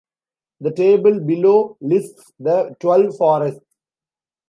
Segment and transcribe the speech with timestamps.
[0.61, 3.63] The table below lists the twelve forests.